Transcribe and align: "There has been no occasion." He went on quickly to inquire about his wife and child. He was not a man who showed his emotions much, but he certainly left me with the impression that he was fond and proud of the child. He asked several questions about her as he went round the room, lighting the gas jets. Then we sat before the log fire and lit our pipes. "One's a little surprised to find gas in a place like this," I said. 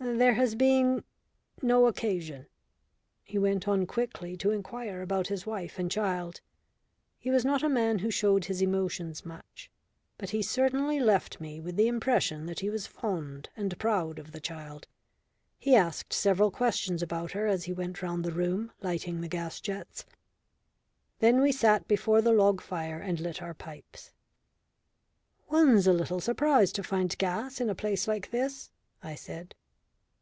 "There 0.00 0.34
has 0.34 0.54
been 0.54 1.02
no 1.60 1.86
occasion." 1.86 2.46
He 3.24 3.36
went 3.36 3.66
on 3.66 3.84
quickly 3.84 4.36
to 4.36 4.52
inquire 4.52 5.02
about 5.02 5.26
his 5.26 5.44
wife 5.44 5.76
and 5.78 5.90
child. 5.90 6.40
He 7.18 7.30
was 7.30 7.44
not 7.44 7.64
a 7.64 7.68
man 7.68 7.98
who 7.98 8.10
showed 8.10 8.44
his 8.44 8.62
emotions 8.62 9.26
much, 9.26 9.70
but 10.16 10.30
he 10.30 10.40
certainly 10.40 11.00
left 11.00 11.40
me 11.40 11.60
with 11.60 11.74
the 11.76 11.88
impression 11.88 12.46
that 12.46 12.60
he 12.60 12.70
was 12.70 12.86
fond 12.86 13.50
and 13.56 13.76
proud 13.80 14.20
of 14.20 14.30
the 14.30 14.40
child. 14.40 14.86
He 15.58 15.74
asked 15.74 16.12
several 16.12 16.52
questions 16.52 17.02
about 17.02 17.32
her 17.32 17.48
as 17.48 17.64
he 17.64 17.72
went 17.72 18.00
round 18.00 18.24
the 18.24 18.32
room, 18.32 18.70
lighting 18.80 19.20
the 19.20 19.28
gas 19.28 19.60
jets. 19.60 20.04
Then 21.18 21.40
we 21.40 21.50
sat 21.50 21.88
before 21.88 22.22
the 22.22 22.32
log 22.32 22.60
fire 22.60 23.00
and 23.00 23.18
lit 23.18 23.42
our 23.42 23.54
pipes. 23.54 24.12
"One's 25.50 25.88
a 25.88 25.92
little 25.92 26.20
surprised 26.20 26.76
to 26.76 26.84
find 26.84 27.18
gas 27.18 27.60
in 27.60 27.68
a 27.68 27.74
place 27.74 28.06
like 28.06 28.30
this," 28.30 28.70
I 29.02 29.16
said. 29.16 29.56